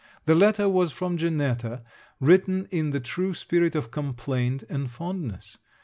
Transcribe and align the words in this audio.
The 0.25 0.33
letter 0.33 0.67
was 0.67 0.91
from 0.91 1.15
Janetta, 1.15 1.83
written 2.19 2.67
in 2.71 2.89
the 2.89 2.99
true 2.99 3.35
spirit 3.35 3.75
of 3.75 3.91
complaint 3.91 4.63
and 4.67 4.89
fondness. 4.89 5.59